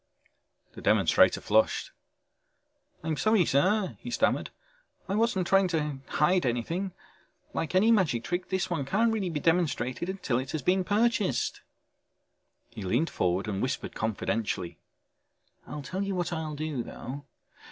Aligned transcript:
The 0.73 0.81
demonstrator 0.81 1.41
flushed. 1.41 1.91
"I'm 3.03 3.15
sorry, 3.17 3.45
sir," 3.45 3.97
he 3.99 4.09
stammered. 4.09 4.49
"I 5.07 5.13
wasn't 5.13 5.45
trying 5.45 5.67
to 5.67 5.99
hide 6.07 6.43
anything. 6.43 6.91
Like 7.53 7.75
any 7.75 7.91
magic 7.91 8.23
trick 8.23 8.49
this 8.49 8.67
one 8.67 8.83
can't 8.83 9.13
be 9.13 9.19
really 9.19 9.39
demonstrated 9.39 10.09
until 10.09 10.39
it 10.39 10.53
has 10.53 10.63
been 10.63 10.83
purchased." 10.83 11.61
He 12.71 12.81
leaned 12.81 13.11
forward 13.11 13.47
and 13.47 13.61
whispered 13.61 13.93
confidentially. 13.93 14.79
"I'll 15.67 15.83
tell 15.83 16.01
you 16.01 16.15
what 16.15 16.33
I'll 16.33 16.55
do 16.55 16.81
though. 16.81 17.25